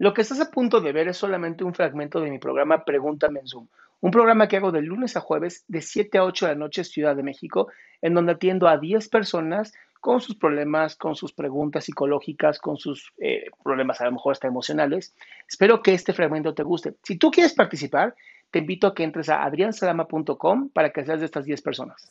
Lo 0.00 0.14
que 0.14 0.22
estás 0.22 0.40
a 0.40 0.50
punto 0.50 0.80
de 0.80 0.92
ver 0.92 1.08
es 1.08 1.18
solamente 1.18 1.62
un 1.62 1.74
fragmento 1.74 2.20
de 2.20 2.30
mi 2.30 2.38
programa 2.38 2.86
Pregúntame 2.86 3.40
en 3.40 3.46
Zoom, 3.46 3.68
un 4.00 4.10
programa 4.10 4.48
que 4.48 4.56
hago 4.56 4.72
de 4.72 4.80
lunes 4.80 5.14
a 5.14 5.20
jueves 5.20 5.62
de 5.68 5.82
7 5.82 6.16
a 6.16 6.24
8 6.24 6.46
de 6.46 6.52
la 6.52 6.58
noche 6.58 6.84
Ciudad 6.84 7.14
de 7.14 7.22
México, 7.22 7.68
en 8.00 8.14
donde 8.14 8.32
atiendo 8.32 8.66
a 8.66 8.78
10 8.78 9.10
personas 9.10 9.74
con 10.00 10.22
sus 10.22 10.36
problemas, 10.36 10.96
con 10.96 11.16
sus 11.16 11.34
preguntas 11.34 11.84
psicológicas, 11.84 12.60
con 12.60 12.78
sus 12.78 13.12
eh, 13.18 13.50
problemas 13.62 14.00
a 14.00 14.06
lo 14.06 14.12
mejor 14.12 14.32
hasta 14.32 14.48
emocionales. 14.48 15.14
Espero 15.46 15.82
que 15.82 15.92
este 15.92 16.14
fragmento 16.14 16.54
te 16.54 16.62
guste. 16.62 16.94
Si 17.02 17.18
tú 17.18 17.30
quieres 17.30 17.52
participar, 17.52 18.14
te 18.50 18.60
invito 18.60 18.86
a 18.86 18.94
que 18.94 19.04
entres 19.04 19.28
a 19.28 19.44
adriansalama.com 19.44 20.70
para 20.70 20.94
que 20.94 21.04
seas 21.04 21.20
de 21.20 21.26
estas 21.26 21.44
10 21.44 21.60
personas. 21.60 22.08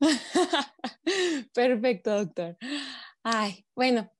Perfecto, 1.54 2.18
doctor. 2.18 2.56
Ay, 3.22 3.64
bueno, 3.76 4.10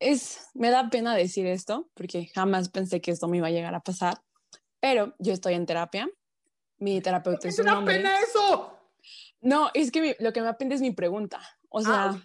es, 0.00 0.48
me 0.54 0.70
da 0.70 0.90
pena 0.90 1.14
decir 1.14 1.46
esto 1.46 1.90
porque 1.94 2.26
jamás 2.34 2.68
pensé 2.68 3.00
que 3.00 3.10
esto 3.10 3.28
me 3.28 3.38
iba 3.38 3.48
a 3.48 3.50
llegar 3.50 3.74
a 3.74 3.80
pasar, 3.80 4.20
pero 4.80 5.14
yo 5.18 5.32
estoy 5.32 5.54
en 5.54 5.66
terapia. 5.66 6.08
Mi 6.78 7.00
terapeuta 7.00 7.48
es 7.48 7.58
¡Me 7.58 7.64
un 7.70 7.76
hombre. 7.78 7.96
pena 7.96 8.20
eso! 8.20 8.78
No, 9.40 9.70
es 9.74 9.90
que 9.90 10.00
mi- 10.00 10.14
lo 10.20 10.32
que 10.32 10.40
me 10.42 10.48
apena 10.48 10.74
es 10.74 10.80
mi 10.80 10.92
pregunta. 10.92 11.40
O 11.68 11.80
sea, 11.80 12.10
Ah, 12.10 12.22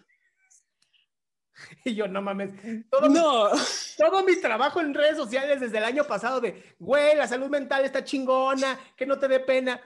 Y 1.86 1.94
yo, 1.96 2.08
no 2.08 2.22
mames, 2.22 2.52
todo, 2.90 3.10
mi- 3.10 3.14
no. 3.16 3.50
todo 3.98 4.24
mi 4.24 4.36
trabajo 4.42 4.82
en 4.82 4.94
redes 4.94 5.16
sociales 5.18 5.60
desde 5.60 5.78
el 5.78 5.84
año 5.84 6.04
pasado 6.06 6.42
de, 6.42 6.76
güey, 6.80 7.16
la 7.16 7.28
salud 7.28 7.48
mental 7.50 7.86
está 7.86 8.04
chingona, 8.04 8.78
que 8.96 9.06
no 9.06 9.20
te 9.20 9.28
dé 9.28 9.40
pena. 9.40 9.80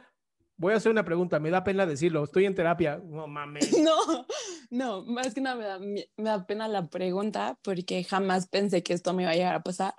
Voy 0.57 0.73
a 0.73 0.77
hacer 0.77 0.91
una 0.91 1.05
pregunta, 1.05 1.39
me 1.39 1.51
da 1.51 1.63
pena 1.63 1.85
decirlo, 1.85 2.23
estoy 2.23 2.45
en 2.45 2.55
terapia. 2.55 2.99
No 3.03 3.27
mames. 3.27 3.71
No, 3.81 4.25
no, 4.71 5.05
más 5.05 5.33
que 5.33 5.41
nada 5.41 5.55
me 5.55 5.65
da, 5.65 5.79
me 5.79 6.07
da 6.17 6.45
pena 6.47 6.67
la 6.67 6.89
pregunta 6.89 7.59
porque 7.63 8.03
jamás 8.03 8.47
pensé 8.47 8.81
que 8.83 8.93
esto 8.93 9.13
me 9.13 9.23
iba 9.23 9.31
a 9.31 9.35
llegar 9.35 9.55
a 9.55 9.63
pasar. 9.63 9.93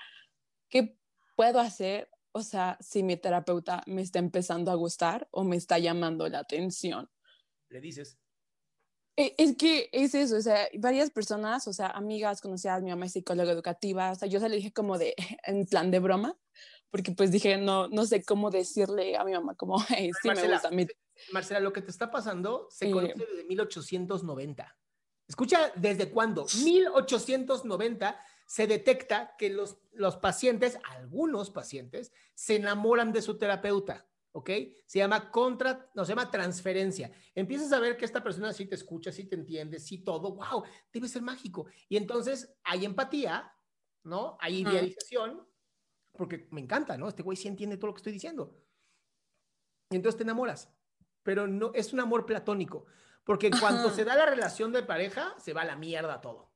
¿Qué 0.69 0.99
puedo 1.37 1.61
hacer? 1.61 2.11
O 2.33 2.43
sea, 2.43 2.77
si 2.81 3.03
mi 3.03 3.17
terapeuta 3.17 3.83
me 3.87 4.03
está 4.03 4.19
empezando 4.19 4.71
a 4.71 4.75
gustar 4.75 5.29
o 5.31 5.45
me 5.45 5.57
está 5.57 5.79
llamando 5.79 6.29
la 6.29 6.41
atención. 6.41 7.09
Le 7.71 7.81
dices. 7.81 8.19
E- 9.17 9.35
Es 9.39 9.57
que 9.57 9.89
es 9.93 10.15
eso, 10.15 10.37
o 10.37 10.41
sea, 10.41 10.69
varias 10.79 11.11
personas, 11.11 11.67
o 11.67 11.73
sea, 11.73 11.89
amigas 11.89 12.41
conocidas, 12.41 12.83
mi 12.83 12.91
mamá 12.91 13.07
es 13.07 13.13
psicóloga 13.13 13.53
educativa, 13.53 14.13
o 14.13 14.15
sea, 14.15 14.29
yo 14.29 14.39
se 14.41 14.49
le 14.49 14.57
dije 14.57 14.73
como 14.73 14.99
de, 14.99 15.15
en 15.45 15.67
plan 15.67 15.91
de 15.91 16.01
broma, 16.01 16.37
porque 16.91 17.13
pues 17.13 17.31
dije, 17.31 17.57
no, 17.57 17.89
no 17.89 18.07
sé 18.07 18.23
cómo 18.25 18.51
decirle 18.51 19.17
a 19.17 19.25
mi 19.25 19.33
mamá 19.33 19.55
como, 19.55 19.77
hey, 19.89 20.11
sí 20.21 20.29
me 20.29 20.35
Marcela, 20.35 20.55
gusta 20.55 20.71
mi... 20.71 20.87
Marcela, 21.33 21.61
lo 21.61 21.73
que 21.73 21.83
te 21.83 21.91
está 21.91 22.11
pasando 22.11 22.69
se 22.71 22.91
conoce 22.91 23.15
desde 23.15 23.45
1890. 23.45 24.77
Escucha, 25.27 25.73
¿desde 25.77 26.11
cuándo? 26.11 26.47
1890 26.65 28.19
se 28.47 28.67
detecta 28.67 29.35
que 29.37 29.51
los, 29.51 29.77
los 29.93 30.17
pacientes, 30.17 30.79
algunos 30.85 31.51
pacientes, 31.51 32.13
se 32.35 32.57
enamoran 32.57 33.13
de 33.13 33.21
su 33.21 33.37
terapeuta, 33.37 34.09
¿ok? 34.33 34.51
Se 34.87 35.01
llama 35.01 35.31
contra, 35.31 35.91
no, 35.95 36.07
se 36.07 36.13
llama 36.13 36.31
transferencia. 36.31 37.13
Empiezas 37.35 37.73
a 37.73 37.81
ver 37.81 37.99
que 37.99 38.07
esta 38.07 38.23
persona 38.23 38.55
sí 38.55 38.65
te 38.65 38.75
escucha, 38.75 39.13
sí 39.13 39.25
te 39.25 39.35
entiende, 39.35 39.79
sí 39.79 39.99
todo, 39.99 40.35
wow, 40.35 40.65
debe 40.91 41.09
ser 41.09 41.21
mágico. 41.21 41.67
Y 41.91 41.99
entonces 41.99 42.57
hay 42.65 42.87
empatía, 42.87 43.53
¿no? 44.05 44.39
Hay 44.41 44.61
idealización, 44.61 45.47
porque 46.13 46.49
me 46.51 46.61
encanta, 46.61 46.97
¿no? 46.97 47.09
Este 47.09 47.23
güey 47.23 47.37
sí 47.37 47.49
entiende 47.49 47.77
todo 47.77 47.89
lo 47.89 47.95
que 47.95 47.99
estoy 47.99 48.13
diciendo. 48.13 48.55
Y 49.91 49.97
entonces 49.97 50.17
te 50.17 50.25
enamoras 50.25 50.71
pero 51.29 51.47
no 51.47 51.73
es 51.75 51.93
un 51.93 52.01
amor 52.01 52.25
platónico, 52.25 52.87
porque 53.23 53.51
cuando 53.51 53.91
se 53.91 54.03
da 54.03 54.17
la 54.17 54.25
relación 54.25 54.73
de 54.73 54.83
pareja, 54.83 55.35
se 55.39 55.53
va 55.53 55.61
a 55.61 55.67
la 55.67 55.77
mierda 55.77 56.23
todo. 56.23 56.51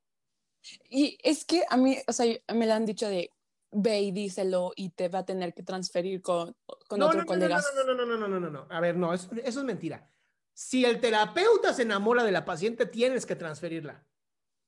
Y 0.89 1.19
es 1.23 1.45
que 1.45 1.63
a 1.69 1.77
mí, 1.77 1.99
o 2.07 2.13
sea, 2.15 2.25
me 2.55 2.67
lo 2.67 2.73
han 2.73 2.87
dicho 2.87 3.07
de, 3.07 3.31
ve 3.71 4.01
y 4.01 4.13
díselo 4.13 4.73
y 4.75 4.89
te 4.89 5.11
va 5.11 5.19
a 5.19 5.25
tener 5.27 5.53
que 5.53 5.63
transferir 5.63 6.23
con, 6.23 6.57
con 6.89 6.99
No, 6.99 7.09
otro 7.09 7.19
no, 7.19 7.25
no, 7.25 7.27
colega. 7.27 7.61
no, 7.77 7.85
no, 7.85 7.95
no, 7.95 8.07
no, 8.07 8.17
no, 8.17 8.29
no, 8.29 8.41
no, 8.41 8.51
no. 8.51 8.67
A 8.71 8.81
ver, 8.81 8.97
no, 8.97 9.13
eso, 9.13 9.29
eso 9.45 9.61
es 9.61 9.67
mentira. 9.67 10.09
Si 10.55 10.87
el 10.87 10.99
terapeuta 10.99 11.75
se 11.75 11.83
enamora 11.83 12.25
de 12.25 12.33
la 12.33 12.47
paciente, 12.47 12.87
tienes 12.87 13.27
que 13.27 13.37
transferirla. 13.37 14.07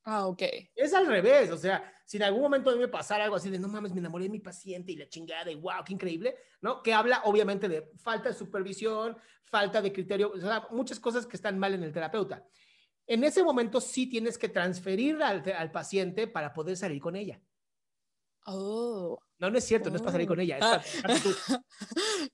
Ah, 0.04 0.26
ok. 0.26 0.42
Es 0.74 0.92
al 0.92 1.06
revés, 1.06 1.50
o 1.50 1.56
sea, 1.56 1.90
si 2.04 2.18
en 2.18 2.24
algún 2.24 2.42
momento 2.42 2.68
a 2.70 2.74
mí 2.74 2.78
me 2.78 2.88
pasara 2.88 3.24
algo 3.24 3.36
así 3.36 3.48
de, 3.48 3.58
no 3.58 3.68
mames, 3.68 3.92
me 3.94 4.00
enamoré 4.00 4.24
de 4.24 4.30
mi 4.30 4.40
paciente 4.40 4.92
y 4.92 4.96
la 4.96 5.08
chingada 5.08 5.50
y 5.50 5.54
wow, 5.54 5.82
qué 5.84 5.94
increíble, 5.94 6.36
¿no? 6.60 6.82
Que 6.82 6.92
habla 6.92 7.22
obviamente 7.24 7.68
de 7.68 7.90
falta 7.96 8.28
de 8.28 8.34
supervisión, 8.34 9.16
falta 9.44 9.80
de 9.80 9.92
criterio, 9.92 10.30
o 10.34 10.38
sea, 10.38 10.66
muchas 10.70 11.00
cosas 11.00 11.26
que 11.26 11.36
están 11.36 11.58
mal 11.58 11.72
en 11.72 11.82
el 11.82 11.92
terapeuta. 11.92 12.44
En 13.06 13.24
ese 13.24 13.42
momento 13.42 13.80
sí 13.80 14.06
tienes 14.06 14.36
que 14.36 14.48
transferir 14.48 15.22
al, 15.22 15.42
al 15.56 15.70
paciente 15.70 16.26
para 16.26 16.52
poder 16.52 16.76
salir 16.76 17.00
con 17.00 17.16
ella. 17.16 17.40
Oh. 18.46 19.18
No, 19.38 19.50
no 19.50 19.58
es 19.58 19.64
cierto, 19.64 19.90
no 19.90 19.96
es 19.96 20.02
para 20.02 20.12
salir 20.12 20.28
con 20.28 20.38
ella, 20.40 20.58
es 20.58 20.60
para 20.64 20.76
Ah. 20.76 20.84
trabajarte 20.84 21.28
tú. 21.28 21.64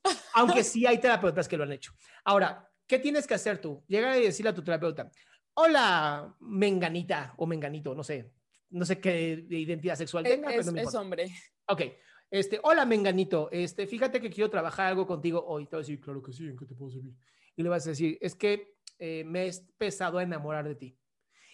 Aunque 0.35 0.65
sí 0.65 0.87
hay 0.87 0.99
terapeutas 0.99 1.47
que 1.49 1.57
lo 1.57 1.65
han 1.65 1.73
hecho. 1.73 1.93
Ahora, 2.25 2.69
¿qué 2.87 2.99
tienes 2.99 3.27
que 3.27 3.35
hacer 3.35 3.61
tú? 3.61 3.85
Llegar 3.87 4.17
y 4.19 4.25
decirle 4.25 4.51
a 4.51 4.55
tu 4.55 4.63
terapeuta, 4.63 5.11
hola, 5.55 6.35
menganita 6.41 7.35
o 7.37 7.47
menganito, 7.47 7.95
no 7.95 8.03
sé, 8.03 8.33
no 8.71 8.85
sé 8.85 9.01
qué 9.01 9.45
identidad 9.49 9.97
sexual 9.97 10.25
tenga, 10.25 10.49
pero 10.49 10.61
Es, 10.61 10.73
no 10.73 10.81
es 10.81 10.95
hombre. 10.95 11.29
Ok, 11.67 11.83
este, 12.31 12.61
hola, 12.63 12.85
menganito, 12.85 13.49
este, 13.51 13.87
fíjate 13.87 14.21
que 14.21 14.31
quiero 14.31 14.51
trabajar 14.51 14.87
algo 14.87 15.07
contigo 15.07 15.45
hoy. 15.47 15.67
Te 15.67 15.77
voy 15.77 15.81
a 15.81 15.83
decir, 15.83 16.01
claro 16.01 16.23
que 16.23 16.33
sí, 16.33 16.47
¿en 16.47 16.57
qué 16.57 16.65
te 16.65 16.75
puedo 16.75 16.91
servir? 16.91 17.15
Y 17.57 17.63
le 17.63 17.69
vas 17.69 17.87
a 17.87 17.91
decir, 17.91 18.17
es 18.21 18.37
que 18.37 18.77
eh, 18.99 19.25
me 19.25 19.45
he 19.45 19.49
empezado 19.49 20.19
a 20.19 20.23
enamorar 20.23 20.67
de 20.69 20.77
ti. 20.77 20.97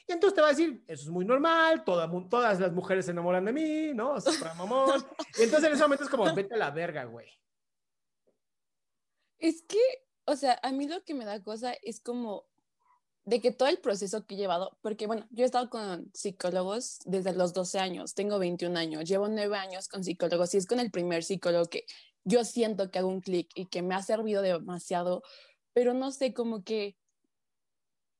Y 0.06 0.12
entonces 0.12 0.34
te 0.34 0.40
va 0.40 0.48
a 0.48 0.50
decir, 0.50 0.84
eso 0.86 1.04
es 1.04 1.08
muy 1.08 1.24
normal, 1.24 1.82
toda 1.82 2.08
todas 2.28 2.60
las 2.60 2.72
mujeres 2.72 3.06
se 3.06 3.10
enamoran 3.10 3.44
de 3.44 3.52
mí, 3.52 3.92
¿no? 3.94 4.18
Es 4.18 4.24
para 4.38 4.54
mamón. 4.54 5.04
Y 5.38 5.42
entonces 5.42 5.68
en 5.68 5.74
ese 5.74 5.82
momento 5.82 6.04
es 6.04 6.10
como, 6.10 6.32
vete 6.34 6.54
a 6.54 6.58
la 6.58 6.70
verga, 6.70 7.04
güey. 7.04 7.28
Es 9.38 9.62
que, 9.62 9.80
o 10.26 10.36
sea, 10.36 10.60
a 10.62 10.72
mí 10.72 10.86
lo 10.86 11.02
que 11.04 11.14
me 11.14 11.24
da 11.24 11.42
cosa 11.42 11.72
es 11.82 12.00
como 12.00 12.46
de 13.26 13.40
que 13.40 13.50
todo 13.50 13.68
el 13.68 13.78
proceso 13.78 14.24
que 14.24 14.36
he 14.36 14.38
llevado, 14.38 14.78
porque 14.82 15.08
bueno, 15.08 15.26
yo 15.30 15.42
he 15.42 15.46
estado 15.46 15.68
con 15.68 16.10
psicólogos 16.14 17.00
desde 17.06 17.32
los 17.34 17.52
12 17.52 17.80
años, 17.80 18.14
tengo 18.14 18.38
21 18.38 18.76
años, 18.76 19.04
llevo 19.08 19.28
9 19.28 19.56
años 19.56 19.88
con 19.88 20.04
psicólogos 20.04 20.54
y 20.54 20.58
es 20.58 20.66
con 20.66 20.78
el 20.78 20.92
primer 20.92 21.24
psicólogo 21.24 21.66
que 21.66 21.84
yo 22.24 22.44
siento 22.44 22.90
que 22.90 23.00
hago 23.00 23.08
un 23.08 23.20
clic 23.20 23.50
y 23.56 23.66
que 23.66 23.82
me 23.82 23.96
ha 23.96 24.02
servido 24.02 24.42
demasiado, 24.42 25.22
pero 25.72 25.92
no 25.92 26.12
sé, 26.12 26.32
como 26.32 26.62
que, 26.62 26.96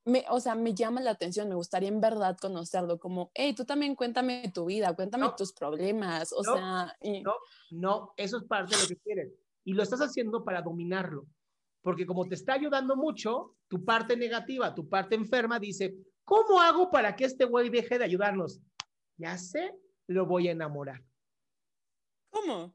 me, 0.04 0.24
o 0.28 0.40
sea, 0.40 0.56
me 0.56 0.74
llama 0.74 1.00
la 1.00 1.12
atención, 1.12 1.48
me 1.48 1.54
gustaría 1.54 1.88
en 1.88 2.00
verdad 2.00 2.36
conocerlo, 2.40 2.98
como, 2.98 3.30
hey, 3.34 3.54
tú 3.54 3.64
también 3.64 3.94
cuéntame 3.94 4.50
tu 4.52 4.64
vida, 4.66 4.94
cuéntame 4.96 5.26
No. 5.26 5.36
tus 5.36 5.52
problemas, 5.52 6.32
o 6.32 6.42
No. 6.42 6.54
sea, 6.54 6.96
y- 7.00 7.22
No, 7.22 7.34
no, 7.70 8.12
eso 8.16 8.38
es 8.38 8.44
parte 8.44 8.74
de 8.76 8.82
lo 8.82 8.88
que 8.88 8.96
quieres. 8.98 9.32
Y 9.64 9.72
lo 9.72 9.82
estás 9.84 10.00
haciendo 10.00 10.44
para 10.44 10.62
dominarlo. 10.62 11.26
Porque 11.86 12.04
como 12.04 12.26
te 12.26 12.34
está 12.34 12.54
ayudando 12.54 12.96
mucho, 12.96 13.54
tu 13.68 13.84
parte 13.84 14.16
negativa, 14.16 14.74
tu 14.74 14.88
parte 14.88 15.14
enferma 15.14 15.60
dice, 15.60 15.94
¿cómo 16.24 16.60
hago 16.60 16.90
para 16.90 17.14
que 17.14 17.26
este 17.26 17.44
güey 17.44 17.70
deje 17.70 17.96
de 17.96 18.04
ayudarnos? 18.04 18.60
Ya 19.16 19.38
sé, 19.38 19.72
lo 20.08 20.26
voy 20.26 20.48
a 20.48 20.50
enamorar. 20.50 21.00
¿Cómo? 22.28 22.74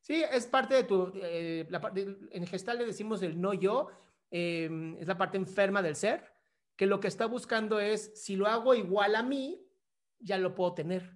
Sí, 0.00 0.22
es 0.22 0.46
parte 0.46 0.72
de 0.72 0.84
tu, 0.84 1.12
eh, 1.16 1.66
la 1.68 1.82
parte, 1.82 2.16
en 2.30 2.46
gestal 2.46 2.78
le 2.78 2.86
decimos 2.86 3.20
el 3.20 3.38
no 3.38 3.52
yo, 3.52 3.88
eh, 4.30 4.70
es 4.98 5.06
la 5.06 5.18
parte 5.18 5.36
enferma 5.36 5.82
del 5.82 5.94
ser, 5.94 6.24
que 6.76 6.86
lo 6.86 7.00
que 7.00 7.08
está 7.08 7.26
buscando 7.26 7.78
es, 7.78 8.24
si 8.24 8.36
lo 8.36 8.46
hago 8.46 8.74
igual 8.74 9.16
a 9.16 9.22
mí, 9.22 9.68
ya 10.18 10.38
lo 10.38 10.54
puedo 10.54 10.72
tener. 10.72 11.14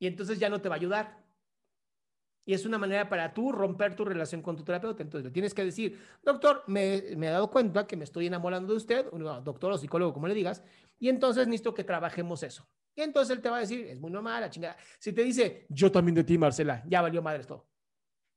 Y 0.00 0.08
entonces 0.08 0.40
ya 0.40 0.48
no 0.48 0.60
te 0.60 0.68
va 0.68 0.74
a 0.74 0.78
ayudar. 0.78 1.27
Y 2.48 2.54
es 2.54 2.64
una 2.64 2.78
manera 2.78 3.10
para 3.10 3.34
tú 3.34 3.52
romper 3.52 3.94
tu 3.94 4.06
relación 4.06 4.40
con 4.40 4.56
tu 4.56 4.64
terapeuta. 4.64 5.02
Entonces 5.02 5.26
le 5.26 5.30
tienes 5.30 5.52
que 5.52 5.62
decir, 5.62 6.00
doctor, 6.22 6.64
me, 6.66 7.02
me 7.14 7.26
he 7.26 7.30
dado 7.30 7.50
cuenta 7.50 7.86
que 7.86 7.94
me 7.94 8.04
estoy 8.04 8.26
enamorando 8.26 8.72
de 8.72 8.78
usted, 8.78 9.04
doctor 9.44 9.72
o 9.72 9.76
psicólogo, 9.76 10.14
como 10.14 10.28
le 10.28 10.32
digas, 10.32 10.62
y 10.98 11.10
entonces 11.10 11.46
necesito 11.46 11.74
que 11.74 11.84
trabajemos 11.84 12.42
eso. 12.42 12.66
Y 12.96 13.02
entonces 13.02 13.36
él 13.36 13.42
te 13.42 13.50
va 13.50 13.58
a 13.58 13.60
decir, 13.60 13.86
es 13.88 14.00
muy 14.00 14.10
normal, 14.10 14.40
la 14.40 14.48
chingada. 14.48 14.78
Si 14.98 15.12
te 15.12 15.24
dice, 15.24 15.66
yo 15.68 15.92
también 15.92 16.14
de 16.14 16.24
ti, 16.24 16.38
Marcela, 16.38 16.82
ya 16.86 17.02
valió 17.02 17.20
madre 17.20 17.44
todo. 17.44 17.68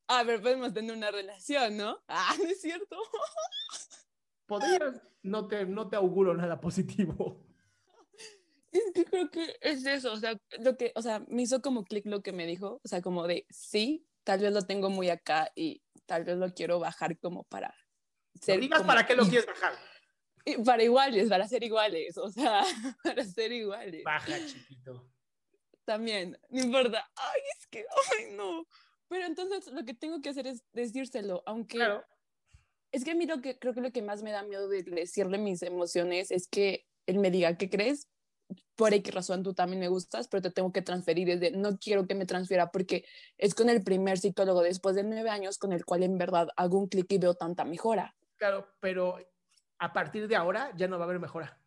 A 0.09 0.23
ver, 0.23 0.41
podemos 0.41 0.73
tener 0.73 0.93
una 0.93 1.09
relación, 1.09 1.77
¿no? 1.77 1.97
Ah, 2.09 2.35
no 2.37 2.49
es 2.49 2.59
cierto. 2.59 2.97
Podrías, 4.45 5.01
no 5.23 5.47
te, 5.47 5.65
no 5.65 5.87
te 5.87 5.95
auguro 5.95 6.33
nada 6.33 6.59
positivo. 6.59 7.45
Es 8.71 8.83
que 8.93 9.05
creo 9.05 9.29
que 9.29 9.57
es 9.61 9.85
eso, 9.85 10.13
o 10.13 10.17
sea, 10.17 10.37
lo 10.59 10.77
que, 10.77 10.91
o 10.95 11.01
sea, 11.01 11.23
me 11.27 11.41
hizo 11.41 11.61
como 11.61 11.83
clic 11.83 12.05
lo 12.05 12.21
que 12.21 12.31
me 12.31 12.45
dijo, 12.45 12.79
o 12.83 12.87
sea, 12.87 13.01
como 13.01 13.27
de, 13.27 13.45
sí, 13.49 14.05
tal 14.23 14.39
vez 14.39 14.53
lo 14.53 14.61
tengo 14.61 14.89
muy 14.89 15.09
acá 15.09 15.51
y 15.55 15.81
tal 16.05 16.23
vez 16.23 16.37
lo 16.37 16.53
quiero 16.53 16.79
bajar 16.79 17.17
como 17.19 17.43
para 17.45 17.75
ser... 18.41 18.55
No 18.55 18.61
digas 18.61 18.79
como- 18.79 18.87
para 18.87 19.05
qué 19.05 19.15
lo 19.15 19.23
quieres 19.27 19.45
bajar. 19.45 19.73
y 20.45 20.57
Para 20.63 20.83
iguales, 20.83 21.27
para 21.29 21.47
ser 21.47 21.63
iguales, 21.63 22.17
o 22.17 22.29
sea, 22.31 22.63
para 23.03 23.25
ser 23.25 23.51
iguales. 23.51 24.03
Baja, 24.03 24.37
chiquito. 24.47 25.11
También, 25.85 26.37
no 26.49 26.61
importa. 26.61 27.09
Ay, 27.15 27.41
es 27.59 27.67
que, 27.67 27.85
ay, 28.17 28.33
no. 28.35 28.65
Pero 29.09 29.25
entonces 29.25 29.67
lo 29.73 29.83
que 29.83 29.93
tengo 29.93 30.21
que 30.21 30.29
hacer 30.29 30.47
es 30.47 30.63
decírselo, 30.71 31.43
aunque 31.45 31.75
Claro. 31.77 32.05
es 32.93 33.03
que 33.03 33.11
a 33.11 33.15
mí 33.15 33.25
lo 33.25 33.41
que 33.41 33.59
creo 33.59 33.73
que 33.73 33.81
lo 33.81 33.91
que 33.91 34.01
más 34.01 34.23
me 34.23 34.31
da 34.31 34.43
miedo 34.43 34.69
de 34.69 34.83
decirle 34.83 35.37
mis 35.37 35.61
emociones 35.63 36.31
es 36.31 36.47
que 36.47 36.85
él 37.07 37.19
me 37.19 37.31
diga, 37.31 37.57
¿qué 37.57 37.69
crees? 37.69 38.07
Por 38.75 38.93
X 38.93 39.13
razón 39.13 39.43
tú 39.43 39.53
también 39.53 39.79
me 39.79 39.87
gustas, 39.87 40.27
pero 40.27 40.41
te 40.41 40.51
tengo 40.51 40.71
que 40.71 40.81
transferir. 40.81 41.29
Es 41.29 41.39
de, 41.39 41.51
no 41.51 41.77
quiero 41.77 42.07
que 42.07 42.15
me 42.15 42.25
transfiera 42.25 42.71
porque 42.71 43.05
es 43.37 43.53
con 43.55 43.69
el 43.69 43.83
primer 43.83 44.17
psicólogo 44.17 44.61
después 44.61 44.95
de 44.95 45.03
nueve 45.03 45.29
años 45.29 45.57
con 45.57 45.71
el 45.73 45.85
cual 45.85 46.03
en 46.03 46.17
verdad 46.17 46.49
hago 46.55 46.77
un 46.77 46.87
clic 46.87 47.11
y 47.11 47.17
veo 47.17 47.33
tanta 47.33 47.65
mejora. 47.65 48.15
Claro, 48.37 48.67
pero 48.79 49.17
a 49.79 49.93
partir 49.93 50.27
de 50.27 50.35
ahora 50.35 50.71
ya 50.75 50.87
no 50.87 50.97
va 50.97 51.05
a 51.05 51.07
haber 51.07 51.19
mejora. 51.19 51.59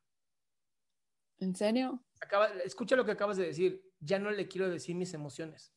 ¿En 1.38 1.54
serio? 1.54 2.04
Acaba, 2.20 2.48
escucha 2.64 2.96
lo 2.96 3.04
que 3.04 3.12
acabas 3.12 3.36
de 3.36 3.46
decir. 3.46 3.82
Ya 4.00 4.18
no 4.18 4.30
le 4.30 4.48
quiero 4.48 4.68
decir 4.68 4.94
mis 4.96 5.14
emociones. 5.14 5.72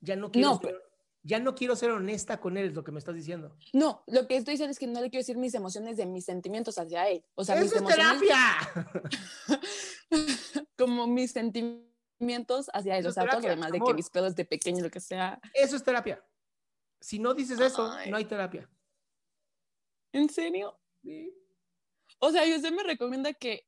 Ya 0.00 0.16
no 0.16 0.30
quiero, 0.30 0.50
No, 0.50 0.58
ser, 0.58 0.82
ya 1.22 1.38
no 1.38 1.54
quiero 1.54 1.76
ser 1.76 1.90
honesta 1.90 2.40
con 2.40 2.56
él, 2.56 2.66
es 2.66 2.74
lo 2.74 2.82
que 2.82 2.90
me 2.90 2.98
estás 2.98 3.14
diciendo. 3.14 3.56
No, 3.72 4.02
lo 4.08 4.26
que 4.26 4.36
estoy 4.36 4.54
diciendo 4.54 4.72
es 4.72 4.78
que 4.78 4.88
no 4.88 5.00
le 5.00 5.10
quiero 5.10 5.20
decir 5.20 5.36
mis 5.36 5.54
emociones 5.54 5.96
de 5.96 6.06
mis 6.06 6.24
sentimientos 6.24 6.78
hacia 6.78 7.08
él. 7.08 7.24
O 7.34 7.44
sea, 7.44 7.56
mis 7.56 7.66
¡Eso 7.66 7.76
es 7.76 7.80
emociones 7.82 8.20
terapia! 8.20 9.60
como 10.78 11.06
mis 11.06 11.32
sentimientos 11.32 12.70
hacia 12.72 12.96
él. 12.96 13.00
Eso 13.00 13.08
O 13.08 13.12
sea, 13.12 13.26
todo 13.26 13.40
lo 13.40 13.48
demás 13.48 13.72
de 13.72 13.78
que 13.78 13.82
amor. 13.82 13.96
mis 13.96 14.10
pedos 14.10 14.34
de 14.36 14.44
pequeño, 14.44 14.82
lo 14.82 14.90
que 14.90 15.00
sea. 15.00 15.40
Eso 15.54 15.76
es 15.76 15.82
terapia. 15.84 16.24
Si 17.00 17.18
no 17.18 17.34
dices 17.34 17.58
eso, 17.58 17.90
Ay. 17.90 18.10
no 18.10 18.16
hay 18.16 18.24
terapia. 18.24 18.70
¿En 20.12 20.28
serio? 20.28 20.78
Sí. 21.02 21.34
O 22.20 22.30
sea, 22.30 22.46
y 22.46 22.54
usted 22.54 22.70
me 22.70 22.84
recomienda 22.84 23.32
que, 23.32 23.66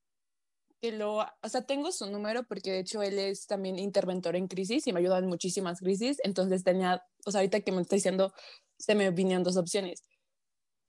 que 0.81 0.93
lo, 0.93 1.19
o 1.19 1.49
sea, 1.49 1.63
tengo 1.63 1.91
su 1.91 2.09
número 2.11 2.45
porque 2.45 2.71
de 2.71 2.81
hecho 2.81 3.03
él 3.03 3.19
es 3.19 3.47
también 3.47 3.79
interventor 3.79 4.37
en 4.37 4.47
crisis 4.47 4.87
y 4.87 4.93
me 4.93 5.01
ayuda 5.01 5.19
en 5.19 5.27
muchísimas 5.27 5.81
crisis. 5.81 6.19
Entonces 6.23 6.63
tenía, 6.63 7.05
o 7.27 7.31
sea, 7.33 7.41
ahorita 7.41 7.63
que 7.63 7.73
me 7.73 7.83
está 7.83 7.97
diciendo, 7.97 8.33
se 8.79 8.95
me 8.95 9.11
vinieron 9.11 9.43
dos 9.43 9.57
opciones. 9.57 10.05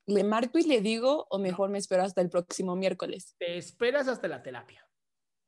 ¿Le 0.08 0.24
marco 0.24 0.60
y 0.60 0.64
le 0.64 0.82
digo 0.82 1.26
o 1.32 1.40
mejor 1.40 1.70
me 1.70 1.80
espero 1.80 2.04
hasta 2.04 2.22
el 2.22 2.30
próximo 2.30 2.76
miércoles? 2.76 3.36
Te 3.40 3.58
esperas 3.58 4.08
hasta 4.08 4.28
la 4.28 4.44
terapia. 4.44 4.88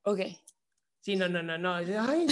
Ok. 0.08 0.22
Sí, 1.02 1.18
no, 1.18 1.28
no, 1.28 1.44
no, 1.44 1.58
no. 1.58 1.76
Ay, 1.76 2.28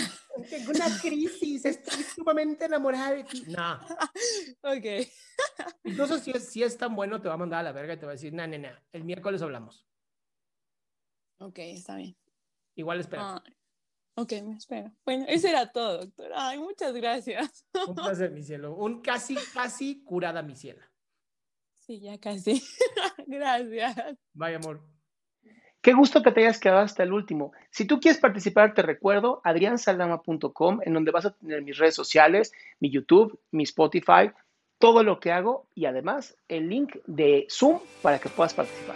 tengo 0.49 0.71
una 0.71 0.87
crisis, 1.01 1.65
estoy 1.65 2.03
sumamente 2.03 2.65
enamorada 2.65 3.11
de 3.11 3.23
ti. 3.25 3.43
No. 3.47 3.79
Ok. 4.63 5.07
Incluso 5.83 6.17
si 6.17 6.31
es, 6.31 6.49
si 6.49 6.63
es 6.63 6.77
tan 6.77 6.95
bueno, 6.95 7.21
te 7.21 7.27
va 7.27 7.33
a 7.33 7.37
mandar 7.37 7.59
a 7.59 7.63
la 7.63 7.71
verga 7.73 7.93
y 7.93 7.97
te 7.97 8.05
va 8.05 8.13
a 8.13 8.15
decir, 8.15 8.33
no, 8.33 8.47
no, 8.47 8.57
no, 8.57 8.69
el 8.93 9.03
miércoles 9.03 9.41
hablamos. 9.41 9.85
Ok, 11.39 11.59
está 11.59 11.97
bien. 11.97 12.17
Igual 12.75 13.01
espera. 13.01 13.43
Ay, 13.43 13.53
ok, 14.15 14.31
me 14.43 14.55
espero. 14.55 14.93
Bueno, 15.03 15.25
eso 15.27 15.49
era 15.49 15.69
todo, 15.69 16.05
doctor. 16.05 16.31
Ay, 16.33 16.57
muchas 16.59 16.93
gracias. 16.93 17.65
Un 17.87 17.95
placer, 17.95 18.31
mi 18.31 18.41
cielo. 18.41 18.73
Un 18.73 19.01
casi, 19.01 19.35
casi 19.53 20.01
curada, 20.01 20.41
mi 20.41 20.55
cielo. 20.55 20.81
Sí, 21.73 21.99
ya 21.99 22.17
casi. 22.19 22.63
gracias. 23.27 24.17
Vaya, 24.33 24.57
amor. 24.57 24.94
Qué 25.85 25.93
gusto 25.93 26.23
que 26.23 26.31
te 26.31 26.39
hayas 26.39 26.59
quedado 26.59 26.79
hasta 26.79 27.03
el 27.03 27.13
último. 27.13 27.51
Si 27.69 27.85
tú 27.85 27.99
quieres 27.99 28.19
participar, 28.19 28.73
te 28.73 28.81
recuerdo 28.81 29.39
adriansaldama.com, 29.43 30.79
en 30.83 30.93
donde 30.95 31.11
vas 31.11 31.27
a 31.27 31.35
tener 31.35 31.61
mis 31.61 31.77
redes 31.77 31.93
sociales, 31.93 32.51
mi 32.79 32.89
YouTube, 32.89 33.39
mi 33.51 33.65
Spotify, 33.65 34.31
todo 34.79 35.03
lo 35.03 35.19
que 35.19 35.31
hago 35.31 35.67
y 35.75 35.85
además 35.85 36.35
el 36.47 36.69
link 36.69 36.95
de 37.05 37.45
Zoom 37.51 37.77
para 38.01 38.17
que 38.17 38.29
puedas 38.29 38.55
participar. 38.55 38.95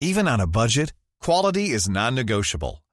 Even 0.00 0.26
on 0.26 0.40
a 0.40 0.46
budget, 0.46 0.92
quality 1.20 1.70
is 1.70 1.88
non-negotiable. 1.88 2.82